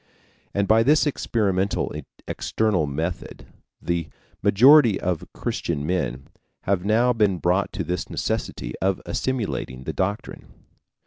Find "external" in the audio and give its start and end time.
2.27-2.87